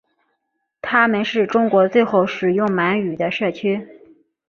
[0.81, 3.87] 他们是中国最后使用满语的社区。